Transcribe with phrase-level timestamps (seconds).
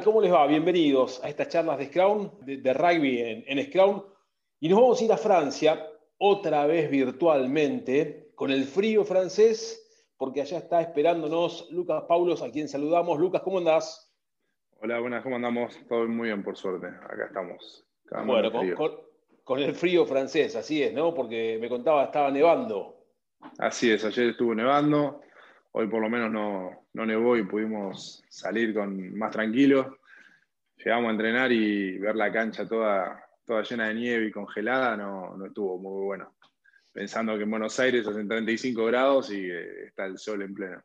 [0.00, 0.46] ¿Cómo les va?
[0.46, 4.02] Bienvenidos a estas charlas de Scrum, de, rugby en, en Scrum.
[4.58, 5.86] Y nos vamos a ir a Francia,
[6.16, 12.68] otra vez virtualmente, con el frío francés, porque allá está esperándonos Lucas Paulos, a quien
[12.68, 13.18] saludamos.
[13.18, 14.10] Lucas, ¿cómo andás?
[14.80, 15.78] Hola, buenas, ¿cómo andamos?
[15.86, 16.86] Todo muy bien, por suerte.
[16.86, 17.84] Acá estamos.
[18.24, 18.50] Bueno,
[19.44, 21.12] con, el frío francés, así es, ¿no?
[21.12, 22.96] Porque me contaba, estaba nevando.
[23.58, 25.20] Así es, ayer estuvo nevando.
[25.72, 29.86] Hoy por lo menos no, no nevó y pudimos salir con más tranquilos.
[30.76, 35.36] Llegamos a entrenar y ver la cancha toda, toda llena de nieve y congelada no,
[35.36, 36.34] no estuvo muy bueno.
[36.92, 40.82] Pensando que en Buenos Aires hacen 35 grados y eh, está el sol en pleno.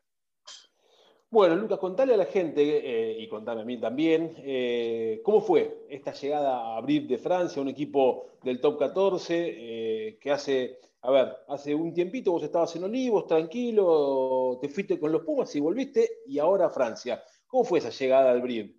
[1.30, 5.84] Bueno, Lucas, contale a la gente eh, y contame a mí también, eh, ¿cómo fue
[5.90, 11.36] esta llegada a abrir de Francia, un equipo del top 14 que hace a ver,
[11.48, 16.22] hace un tiempito vos estabas en Olivos, tranquilo, te fuiste con los Pumas y volviste,
[16.26, 17.22] y ahora a Francia.
[17.46, 18.72] ¿Cómo fue esa llegada al BRID?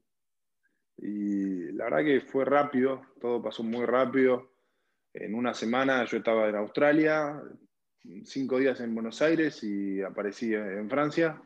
[0.97, 4.51] Y la verdad que fue rápido, todo pasó muy rápido.
[5.13, 7.41] En una semana yo estaba en Australia,
[8.25, 11.41] cinco días en Buenos Aires y aparecí en Francia.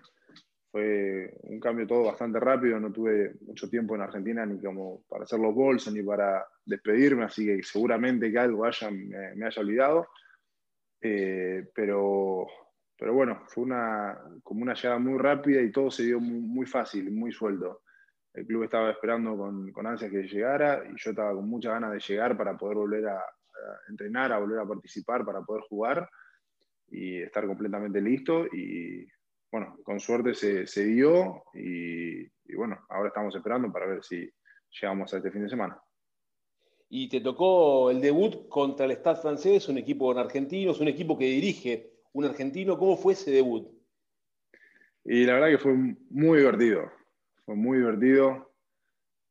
[0.74, 5.24] Fue un cambio todo bastante rápido, no tuve mucho tiempo en Argentina ni como para
[5.24, 10.08] hacer los bolsos ni para despedirme, así que seguramente que algo haya, me haya olvidado
[11.06, 12.48] eh, pero,
[12.98, 17.12] pero bueno, fue una, como una llegada muy rápida y todo se dio muy, fácil,
[17.12, 17.82] muy suelto.
[18.34, 21.92] El club estaba esperando con, con ansias que llegara y yo estaba con muchas ganas
[21.92, 23.22] de llegar para poder volver a,
[23.90, 26.10] entrenar, a volver a participar, para poder jugar
[26.88, 28.46] y estar completamente listo.
[28.48, 29.06] Y
[29.54, 34.28] bueno, con suerte se, se dio y, y, bueno, ahora estamos esperando para ver si
[34.82, 35.80] llegamos a este fin de semana
[36.96, 41.18] y te tocó el debut contra el Stade francés, un equipo con argentinos, un equipo
[41.18, 42.78] que dirige un argentino.
[42.78, 43.68] ¿Cómo fue ese debut?
[45.04, 45.74] Y la verdad que fue
[46.12, 46.92] muy divertido,
[47.46, 48.54] fue muy divertido.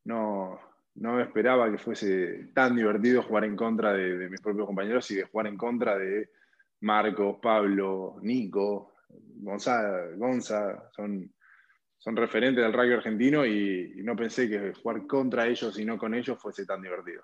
[0.02, 0.58] No,
[0.96, 5.22] no esperaba que fuese tan divertido jugar en contra de, mis propios compañeros y de
[5.22, 6.30] jugar en contra de
[6.80, 8.91] Marcos, Pablo, Nico,
[9.36, 11.32] Gonzalo, Gonza, son,
[11.98, 15.98] son referentes del rugby argentino y, y, no pensé que jugar contra ellos y no
[15.98, 17.22] con ellos fuese tan divertido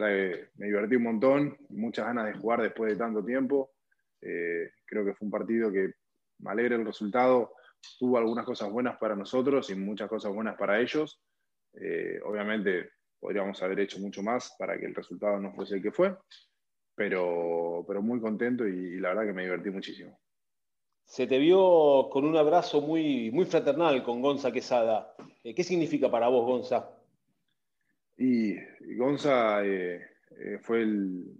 [0.00, 3.72] me divertí un montón, muchas ganas de jugar después de tanto tiempo.
[4.20, 5.92] Eh, creo que fue un partido que
[6.38, 7.54] me alegra el resultado.
[7.98, 11.20] Tuvo algunas cosas buenas para nosotros y muchas cosas buenas para ellos.
[11.74, 15.92] Eh, obviamente podríamos haber hecho mucho más para que el resultado no fuese el que
[15.92, 16.16] fue,
[16.94, 20.18] pero, pero muy contento y, la verdad que me divertí muchísimo.
[21.08, 25.14] Se te vio con un abrazo muy, muy fraternal con Gonza Quesada.
[25.42, 26.90] Eh, ¿Qué significa para vos, Gonza?
[28.18, 28.54] Y
[28.94, 30.02] Gonza eh,
[30.38, 31.34] eh, fue el,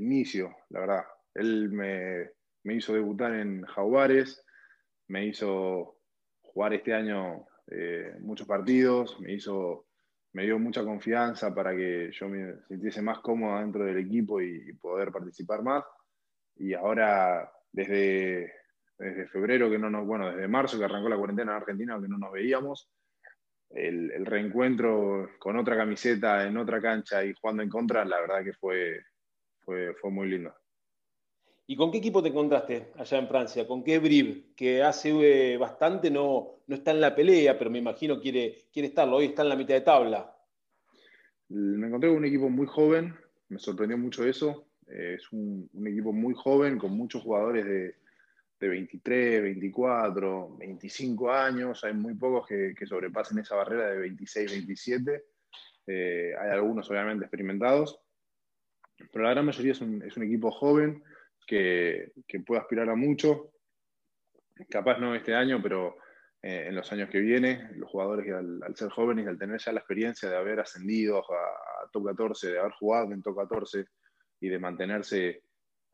[0.00, 1.04] inicio, la verdad.
[1.34, 2.32] Él me,
[2.74, 4.44] hizo debutar en Jaguares,
[5.06, 5.98] me hizo
[6.40, 7.46] jugar este año
[8.20, 9.86] muchos partidos, me hizo
[10.32, 14.72] me dio mucha confianza para que yo me sintiese más cómodo dentro del equipo y,
[14.74, 15.84] poder participar más.
[16.56, 18.61] Y ahora, desde,
[19.02, 22.08] desde febrero, que no nos, bueno, desde marzo que arrancó la cuarentena en Argentina, que
[22.08, 22.88] no nos veíamos,
[23.70, 28.52] el, reencuentro con otra camiseta en otra cancha y jugando en contra, la verdad que
[28.52, 29.00] fue,
[29.60, 30.54] fue, fue muy lindo.
[31.66, 33.66] ¿Y con qué equipo te encontraste allá en Francia?
[33.66, 34.52] ¿Con qué Brive?
[34.54, 38.88] Que hace eh, bastante no, no está en la pelea, pero me imagino quiere, quiere
[38.88, 39.16] estarlo.
[39.16, 40.36] Hoy está en la mitad de tabla.
[41.48, 43.14] Me encontré con un equipo muy joven,
[43.48, 44.66] me sorprendió mucho eso.
[44.86, 48.01] Es un, un equipo muy joven, con muchos jugadores de,
[48.62, 55.24] de 23, 24, 25 años, hay muy pocos que, sobrepasen esa barrera de 26, 27.
[55.88, 58.00] Eh, hay algunos obviamente experimentados,
[59.10, 61.02] pero la gran mayoría es un, equipo joven
[61.44, 62.12] que,
[62.46, 63.50] puede aspirar a mucho.
[64.70, 65.96] Capaz no este año, pero
[66.40, 69.72] eh, en los años que vienen, los jugadores al, ser jóvenes y al tener ya
[69.72, 73.86] la experiencia de haber ascendido a, a top 14, de haber jugado en top 14
[74.38, 75.42] y de mantenerse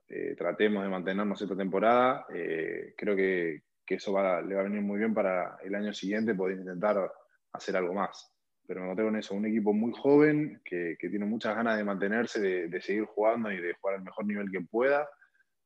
[0.08, 2.26] eh, tratemos de mantenernos esta temporada.
[2.32, 6.58] Eh, creo que, eso le va a venir muy bien para el año siguiente poder
[6.58, 7.10] intentar
[7.52, 8.30] hacer algo más.
[8.66, 12.68] Pero me encontré con eso, un equipo muy joven que, tiene muchas ganas de mantenerse,
[12.68, 15.08] de, seguir jugando y de jugar al mejor nivel que pueda,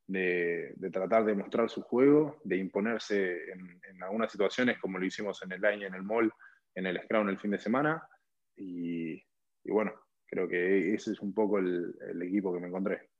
[0.06, 5.52] de, tratar de mostrar su juego, de imponerse en, algunas situaciones como lo hicimos en
[5.52, 6.32] el line, en el mall,
[6.76, 8.06] en el scrum el fin de semana.
[8.54, 9.20] Y,
[9.64, 9.94] bueno,
[10.26, 13.11] creo que ese es un poco el equipo que me encontré.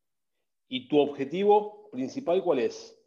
[0.69, 2.99] ¿Y tu objetivo principal cuál es?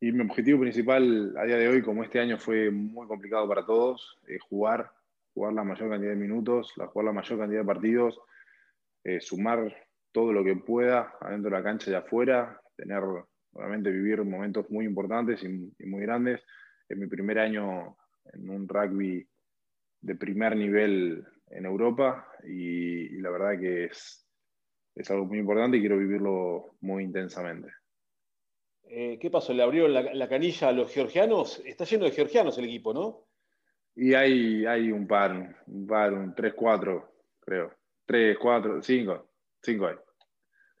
[0.00, 3.64] Y mi objetivo principal a día de hoy, como este año fue muy complicado para
[3.64, 4.90] todos, es jugar,
[5.32, 8.20] jugar la mayor cantidad de minutos, jugar la mayor cantidad de partidos,
[9.04, 9.74] eh, sumar
[10.12, 13.02] todo lo que pueda adentro de la cancha y afuera, tener,
[13.52, 16.42] obviamente, vivir momentos muy importantes y, muy grandes.
[16.88, 17.96] Es mi primer año
[18.32, 19.26] en un rugby
[20.18, 24.25] primer nivel en Europa y, la verdad que es,
[24.96, 27.68] es, algo muy importante y quiero vivirlo muy intensamente.
[28.88, 29.52] Eh, ¿Qué pasó?
[29.52, 31.62] ¿Le abrieron la, canilla a los georgianos?
[31.64, 33.26] Está lleno de georgianos el equipo, ¿no?
[33.94, 37.72] Y hay, hay un par, un par, un 3, 4, creo.
[38.06, 39.28] 3, 4, 5,
[39.62, 39.96] 5 hay.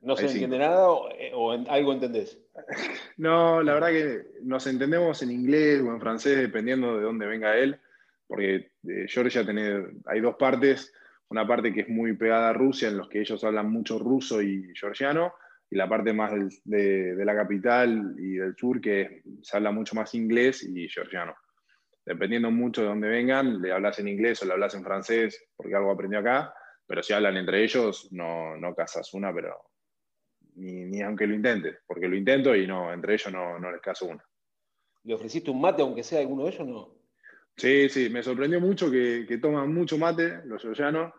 [0.02, 2.40] ¿No se entiende nada o, algo entendés?
[3.16, 7.56] No, la verdad que nos entendemos en inglés o en francés, dependiendo de dónde venga
[7.56, 7.80] él,
[8.26, 10.92] porque eh, Georgia tiene, hay dos partes,
[11.28, 14.42] una parte que es muy pegada a Rusia, en los que ellos hablan mucho ruso
[14.42, 15.34] y georgiano,
[15.68, 16.32] y la parte más
[16.64, 21.34] de, la capital y del sur, que se habla mucho más inglés y georgiano.
[22.04, 25.74] Dependiendo mucho de dónde vengan, le hablas en inglés o le hablas en francés, porque
[25.74, 26.54] algo aprendió acá,
[26.86, 29.56] pero si hablan entre ellos, no, no casas una, pero
[30.54, 34.06] ni, aunque lo intentes, porque lo intento y no, entre ellos no, no les caso
[34.06, 34.24] una.
[35.02, 36.95] ¿Le ofreciste un mate aunque sea alguno de ellos no?
[37.56, 41.12] Sí, sí, me sorprendió mucho que, que toman mucho mate los georgianos.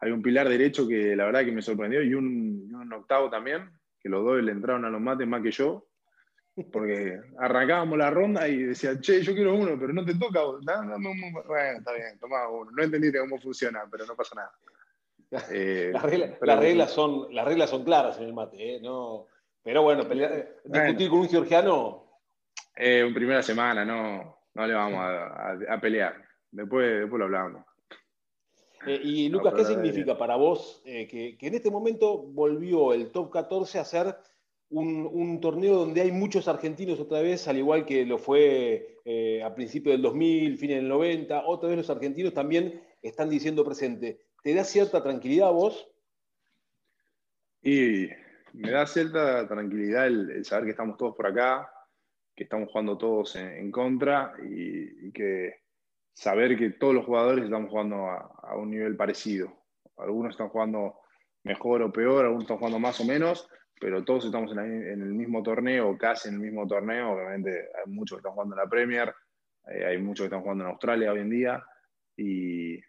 [0.00, 3.70] Hay un pilar derecho que la verdad que me sorprendió y un, octavo también,
[4.00, 5.86] que los dos le entraron a los mates más que yo,
[6.70, 10.40] porque arrancábamos la ronda y decían, che, yo quiero uno, pero no te toca.
[10.40, 11.10] No, no,
[11.46, 12.70] bueno, está bien, toma uno.
[12.72, 14.52] No entendiste cómo funciona, pero no pasa nada.
[15.50, 16.02] Eh, las,
[16.60, 18.80] reglas, son, las reglas son claras en el mate, ¿eh?
[18.82, 19.28] no,
[19.62, 22.20] pero bueno, discutir con un georgiano.
[22.76, 26.14] Eh, en primera semana, no, no le vamos a, pelear.
[26.50, 27.64] Después, después lo hablamos.
[28.86, 33.78] Eh, y Lucas, ¿qué significa para vos que, en este momento volvió el top 14
[33.78, 34.16] a ser
[34.70, 38.98] un, torneo donde hay muchos argentinos otra vez, al igual que lo fue
[39.44, 44.20] a principios del 2000, fines del 90, otra vez los argentinos también están diciendo presente.
[44.42, 45.88] ¿Te da cierta tranquilidad a vos?
[47.62, 48.08] Y
[48.52, 51.70] me da cierta tranquilidad el, saber que estamos todos por acá,
[52.34, 55.56] que estamos jugando todos en, contra y, que
[56.14, 59.52] saber que todos los jugadores estamos jugando a, un nivel parecido.
[59.96, 61.00] Algunos están jugando
[61.44, 63.48] mejor o peor, algunos están jugando más o menos,
[63.80, 67.12] pero todos estamos en, el mismo torneo, casi en el mismo torneo.
[67.12, 69.14] Obviamente hay muchos que están jugando en la Premier,
[69.68, 71.64] eh, hay muchos que están jugando en Australia hoy en día
[72.16, 72.80] y,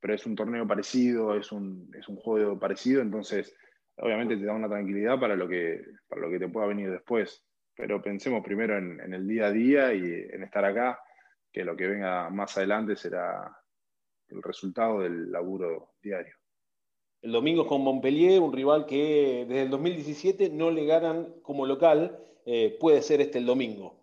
[0.00, 3.54] pero es un torneo parecido, es un, es un juego parecido, entonces
[3.96, 7.44] obviamente te da una tranquilidad para lo que, para lo que te pueda venir después.
[7.78, 11.00] Pero pensemos primero en, en, el día a día y en estar acá,
[11.50, 13.56] que lo que venga más adelante será
[14.28, 16.34] el resultado del laburo diario.
[17.22, 22.18] El domingo con Montpellier, un rival que desde el 2017 no le ganan como local,
[22.44, 23.98] eh, puede ser este el domingo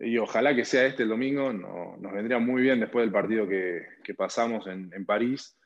[0.00, 3.84] y ojalá que sea este el domingo, nos vendría muy bien después del partido que,
[4.16, 5.56] pasamos en, París.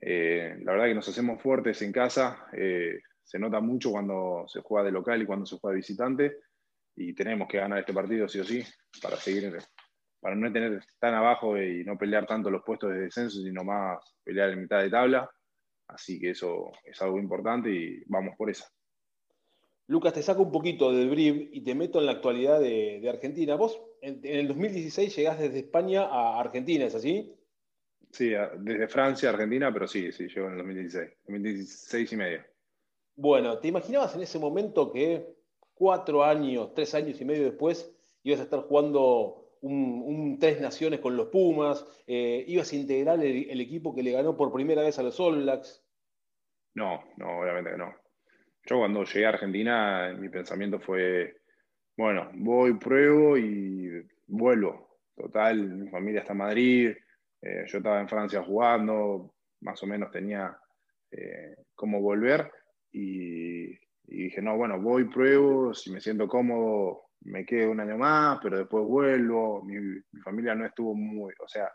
[0.00, 3.00] Eh, la verdad que nos hacemos fuertes en casa, eh,
[3.30, 6.38] se nota mucho cuando se juega de local y cuando se juega de visitante,
[6.96, 8.60] y tenemos que ganar este partido sí o sí
[9.00, 9.56] para seguir,
[10.18, 14.00] para no tener tan abajo y no pelear tanto los puestos de descenso, sino más
[14.24, 15.30] pelear en mitad de tabla.
[15.86, 18.64] Así que eso es algo importante y vamos por eso.
[19.86, 23.54] Lucas, te saco un poquito del brief y te meto en la actualidad de, Argentina.
[23.54, 27.32] Vos en, el 2016 llegás desde España a Argentina, ¿es así?
[28.10, 32.49] Sí, desde Francia a Argentina, pero sí, sí, llego en el 2016, 2016 y medio.
[33.20, 35.36] Bueno, ¿te imaginabas en ese momento que
[35.74, 41.18] cuatro años, tres años y medio después ibas a estar jugando un, Tres Naciones con
[41.18, 45.02] los Pumas, eh, ibas a integrar el, equipo que le ganó por primera vez a
[45.02, 45.84] los All Blacks?
[46.72, 47.94] No, no, obviamente que no.
[48.64, 51.42] Yo cuando llegué a Argentina, mi pensamiento fue,
[51.98, 54.96] bueno, voy, pruebo y vuelvo.
[55.14, 56.92] Total, mi familia está en Madrid,
[57.42, 60.56] eh, yo estaba en Francia jugando, más o menos tenía
[61.10, 62.50] eh, cómo volver
[62.92, 68.38] y, dije, no, bueno, voy, pruebo, si me siento cómodo, me quedo un año más,
[68.42, 69.62] pero después vuelvo.
[69.62, 71.70] Mi, mi familia no estuvo muy, o sea,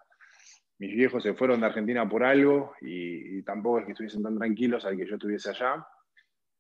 [0.80, 4.38] mis viejos se fueron de Argentina por algo y, y, tampoco es que estuviesen tan
[4.38, 5.88] tranquilos al que yo estuviese allá.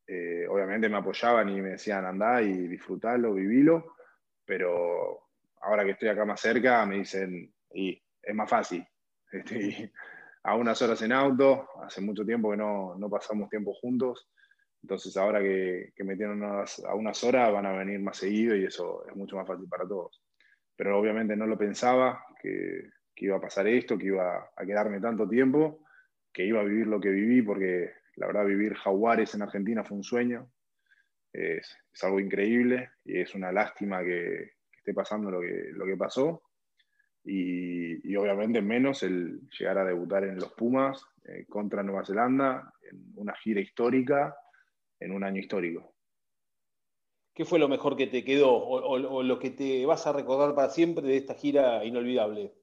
[0.07, 3.95] Eh, obviamente me apoyaban y me decían andá y disfrutalo, vivilo,
[4.45, 5.29] pero
[5.61, 8.85] ahora que estoy acá más cerca me dicen, y es más fácil.
[9.31, 9.91] Estoy
[10.43, 14.29] a unas horas en auto, hace mucho tiempo que no, no pasamos tiempo juntos,
[14.85, 18.65] entonces ahora que, que me tienen a unas horas van a venir más seguido y
[18.65, 20.21] eso es mucho más fácil para todos.
[20.75, 25.01] Pero obviamente no lo pensaba, que, que iba a pasar esto, que iba a quedarme
[25.01, 25.79] tanto tiempo,
[26.31, 29.97] que iba a vivir lo que viví, porque la verdad, vivir jaguares en Argentina fue
[29.97, 30.51] un sueño.
[31.33, 36.43] Es, algo increíble y es una lástima que, esté pasando lo que, lo que pasó.
[37.23, 43.01] Y, obviamente menos el llegar a debutar en los Pumas eh, contra Nueva Zelanda en
[43.15, 44.35] una gira histórica,
[44.99, 45.93] en un año histórico.
[47.33, 50.69] ¿Qué fue lo mejor que te quedó o, lo que te vas a recordar para
[50.69, 52.53] siempre de esta gira inolvidable?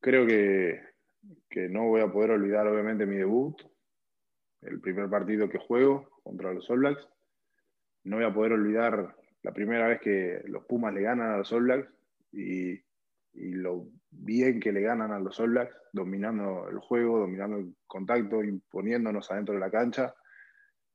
[0.00, 0.80] creo que,
[1.50, 3.60] que no voy a poder olvidar obviamente mi debut,
[4.62, 7.08] el primer partido que juego contra los All Blacks.
[8.04, 11.52] No voy a poder olvidar la primera vez que los Pumas le ganan a los
[11.52, 11.92] All Blacks
[12.32, 12.80] y,
[13.38, 18.42] lo bien que le ganan a los All Blacks, dominando el juego, dominando el contacto,
[18.42, 20.14] imponiéndonos adentro de la cancha.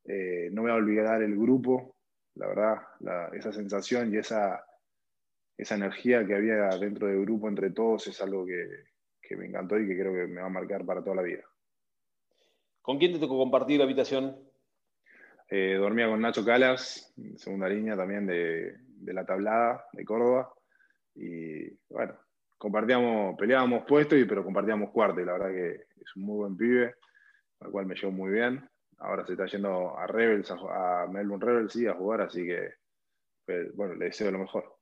[0.04, 1.96] Eh, no voy a olvidar el grupo,
[2.34, 2.76] la verdad,
[3.32, 4.64] esa sensación y esa,
[5.56, 8.68] esa energía que había dentro del grupo entre todos es algo que,
[9.22, 11.44] que me encantó y que creo que me va a marcar para toda la vida.
[12.82, 14.36] ¿Con quién te tocó compartir la habitación?
[15.48, 20.52] Eh, dormía con Nacho Calas, segunda línea también de, la tablada de Córdoba.
[21.14, 22.14] Y bueno,
[22.64, 25.20] compartíamos, peleábamos puestos, pero compartíamos cuarto.
[25.20, 26.94] Y la verdad que es un muy buen pibe,
[27.60, 28.66] al cual me llevo muy bien.
[28.98, 32.70] Ahora se está yendo a Rebels, a, Melbourne Rebels, sí, a jugar, así que
[33.44, 34.78] pues, bueno, le deseo lo mejor.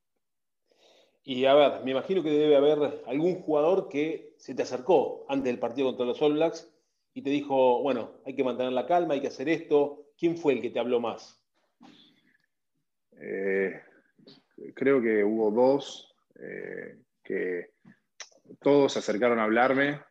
[1.23, 5.51] Y a ver, me imagino que debe haber algún jugador que se te acercó antes
[5.51, 6.73] del partido contra los All Blacks
[7.13, 10.05] y te dijo, bueno, hay que mantener la calma, hay que hacer esto.
[10.17, 11.43] ¿Quién fue el que te habló más?
[13.19, 13.81] Eh,
[14.73, 17.71] creo que hubo dos eh, que
[18.59, 20.01] todos se acercaron a hablarme,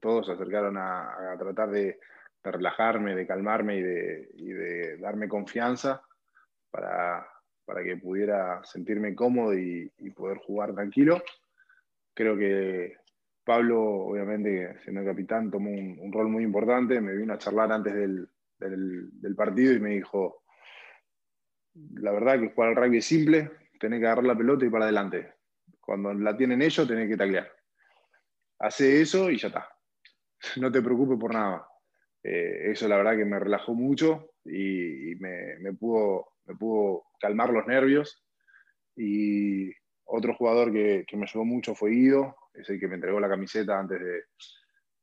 [0.00, 1.98] todos se acercaron a, tratar de,
[2.42, 6.02] relajarme, de calmarme y de, darme confianza
[6.70, 7.26] para,
[7.84, 11.22] que pudiera sentirme cómodo y, poder jugar tranquilo.
[12.14, 12.96] Creo que
[13.44, 17.00] Pablo, obviamente, siendo capitán, tomó un, rol muy importante.
[17.00, 18.28] Me vino a charlar antes del,
[19.36, 20.42] partido y me dijo,
[21.94, 23.50] la verdad que jugar al rugby es simple,
[23.80, 25.41] tenés que agarrar la pelota y para adelante.
[25.82, 27.50] Cuando la tienen ellos, tenés que taclear.
[28.60, 29.68] Hace eso y ya está.
[30.60, 31.66] No te preocupes por nada.
[32.22, 37.66] Eh, eso la verdad que me relajó mucho y, me, pudo, me pudo calmar los
[37.66, 38.24] nervios.
[38.96, 39.70] Y
[40.04, 43.78] otro jugador que, me ayudó mucho fue Guido, es el que me entregó la camiseta
[43.78, 44.22] antes, de,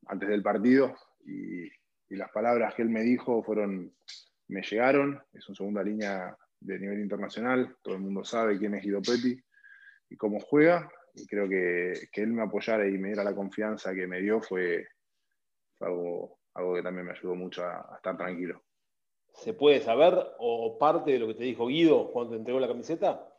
[0.07, 0.95] antes del partido
[1.25, 1.69] y,
[2.12, 3.95] las palabras que él me dijo fueron,
[4.48, 8.83] me llegaron, es una segunda línea de nivel internacional, todo el mundo sabe quién es
[8.83, 9.39] Guido Pepi
[10.09, 13.93] y cómo juega, y creo que, que él me apoyara y me diera la confianza
[13.93, 14.87] que me dio fue,
[15.79, 18.61] algo, algo que también me ayudó mucho a, estar tranquilo.
[19.33, 22.67] ¿Se puede saber o parte de lo que te dijo Guido cuando te entregó la
[22.67, 23.29] camiseta?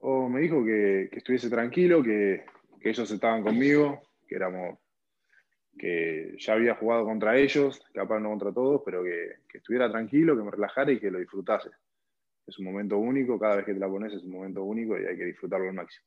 [0.00, 2.44] O me dijo que, estuviese tranquilo, que,
[2.80, 4.78] ellos estaban conmigo, que éramos
[5.76, 10.42] que ya había jugado contra ellos, capaz no contra todos, pero que, estuviera tranquilo, que
[10.42, 11.70] me relajara y que lo disfrutase.
[12.48, 15.04] Es un momento único, cada vez que te la pones es un momento único y
[15.06, 16.06] hay que disfrutarlo al máximo.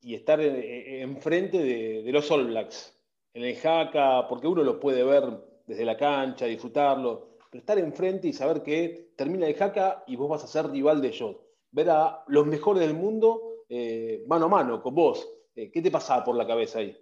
[0.00, 2.98] Y estar enfrente de, de, los All Blacks,
[3.34, 5.24] en el jaca, porque uno lo puede ver
[5.66, 10.30] desde la cancha, disfrutarlo, pero estar enfrente y saber que termina el jaca y vos
[10.30, 11.36] vas a ser rival de ellos
[11.72, 15.28] ver a los mejores del mundo eh, mano a mano con vos.
[15.54, 16.96] Eh, ¿Qué te pasaba por la cabeza ahí?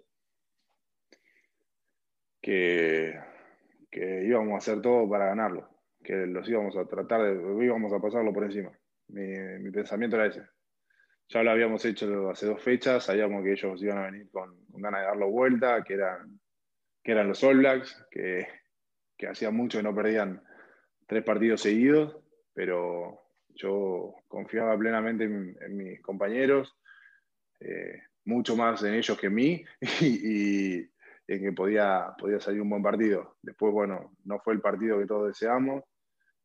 [2.41, 3.19] Que,
[3.91, 5.67] íbamos a hacer todo para ganarlo,
[6.03, 8.71] que los íbamos a tratar de, íbamos a pasarlo por encima.
[9.07, 10.43] Mi, pensamiento era ese.
[11.29, 15.01] Ya lo habíamos hecho hace dos fechas, sabíamos que ellos iban a venir con, ganas
[15.01, 16.39] de darlo vuelta, que eran,
[17.03, 18.47] que eran los All Blacks, que,
[19.17, 20.41] que hacía mucho que no perdían
[21.05, 22.17] tres partidos seguidos,
[22.53, 26.77] pero yo confiaba plenamente en, mis compañeros,
[27.59, 29.65] eh, mucho más en ellos que en mí,
[31.29, 33.35] en que podía, podía salir un buen partido.
[33.41, 35.83] Después, bueno, no fue el partido que todos deseamos,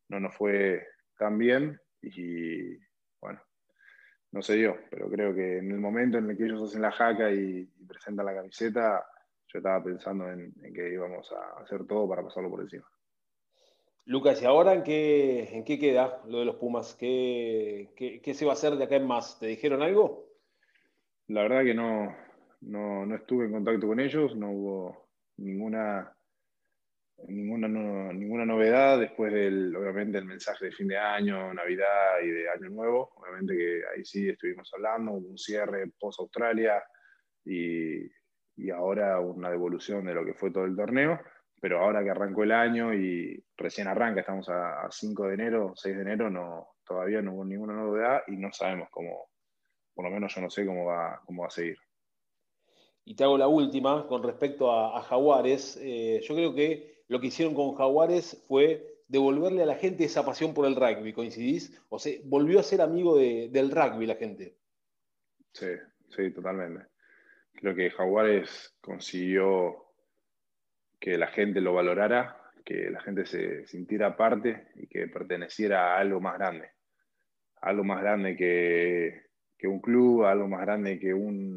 [0.09, 0.85] no nos fue
[1.17, 2.77] tan bien, y
[3.19, 3.41] bueno,
[4.31, 6.91] no sé yo, pero creo que en el momento en el que ellos hacen la
[6.91, 9.03] jaca y, presentan la camiseta,
[9.47, 12.85] yo estaba pensando en, que íbamos a hacer todo para pasarlo por encima.
[14.05, 16.93] Lucas, ¿y ahora en qué, en qué queda lo de los Pumas?
[16.93, 19.39] ¿Qué, se va a hacer de acá en más?
[19.39, 20.29] ¿Te dijeron algo?
[21.27, 22.15] La verdad que no,
[22.61, 26.11] no, estuve en contacto con ellos, no hubo ninguna,
[27.27, 27.67] ninguna,
[28.13, 32.69] ninguna novedad después del, obviamente, el mensaje de fin de año, Navidad y de Año
[32.69, 33.13] Nuevo.
[33.15, 36.83] Obviamente que ahí sí estuvimos hablando, hubo un cierre post-Australia
[37.43, 38.05] y,
[38.57, 41.19] y ahora una devolución de lo que fue todo el torneo
[41.65, 45.95] pero ahora que arrancó el año y recién arranca, estamos a, 5 de enero, 6
[45.95, 49.29] de enero, no, todavía no hubo ninguna novedad y no sabemos cómo,
[49.95, 51.77] por lo menos yo no sé cómo va, cómo va a seguir.
[53.05, 55.79] Y te hago la última con respecto a, Jaguares.
[55.81, 60.25] Eh, yo creo que lo que hicieron con Jaguares fue devolverle a la gente esa
[60.25, 61.79] pasión por el rugby, ¿coincidís?
[61.89, 64.57] O sea, volvió a ser amigo del rugby la gente.
[65.53, 65.67] Sí,
[66.09, 66.87] sí, totalmente.
[67.53, 69.85] Creo que Jaguares consiguió
[70.99, 75.99] que la gente lo valorara, que la gente se sintiera parte y que perteneciera a
[75.99, 76.71] algo más grande.
[77.61, 81.54] Algo más grande que, un club, algo más grande que un,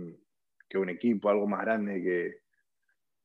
[0.69, 2.41] que un equipo, algo más grande que,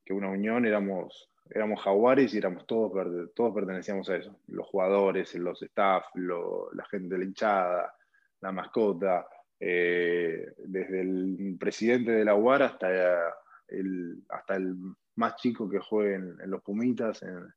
[0.05, 4.39] que una unión, éramos, éramos jaguares y éramos todos, todos pertenecíamos a eso.
[4.47, 7.95] Los jugadores, los staff, la gente de la hinchada,
[8.41, 9.27] la mascota,
[9.59, 13.33] eh, desde el presidente de la UAR hasta
[13.67, 14.75] el, hasta el
[15.15, 17.53] más chico que juegue en, los Pumitas, en,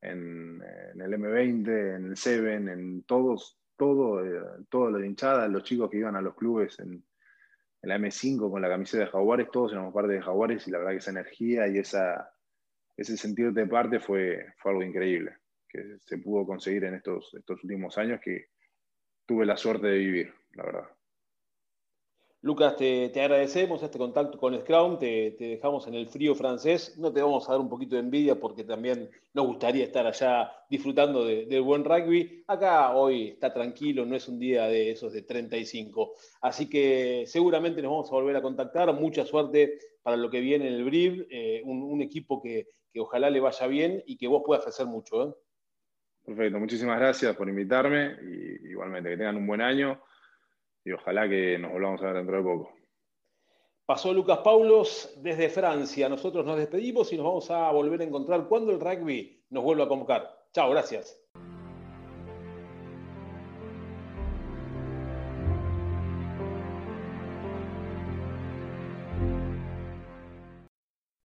[0.00, 0.62] en,
[1.00, 5.90] el M20, en el Seven, en todos, todo, eh, todo lo de hinchada, los chicos
[5.90, 7.04] que iban a los clubes en,
[7.86, 10.92] la M5 con la camiseta de Jaguares, todos éramos parte de Jaguares y la verdad
[10.92, 12.32] que esa energía y esa,
[12.96, 15.36] ese sentido de parte fue, fue algo increíble
[15.68, 18.48] que se pudo conseguir en estos, estos últimos años que
[19.26, 20.95] tuve la suerte de vivir, la verdad.
[22.46, 26.96] Lucas, te, agradecemos este contacto con Scrum, te, te, dejamos en el frío francés.
[26.96, 30.52] No te vamos a dar un poquito de envidia porque también nos gustaría estar allá
[30.70, 32.44] disfrutando del buen rugby.
[32.46, 36.12] Acá hoy está tranquilo, no es un día de esos de 35.
[36.42, 38.94] Así que seguramente nos vamos a volver a contactar.
[38.94, 43.40] Mucha suerte para lo que viene en el BRIV, eh, un, equipo que, ojalá le
[43.40, 45.30] vaya bien y que vos puedas hacer mucho.
[45.30, 45.34] ¿eh?
[46.24, 50.00] Perfecto, muchísimas gracias por invitarme y igualmente que tengan un buen año
[50.86, 52.72] y ojalá que nos volvamos a ver dentro de poco.
[53.84, 56.08] Pasó Lucas Paulos desde Francia.
[56.08, 59.84] Nosotros nos despedimos y nos vamos a volver a encontrar cuando el rugby nos vuelva
[59.84, 60.46] a convocar.
[60.52, 61.20] Chao, gracias.